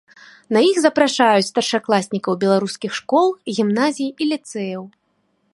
[0.55, 3.27] На іх запрашаюць старшакласнікаў беларускіх школ,
[3.59, 4.83] гімназій і ліцэяў.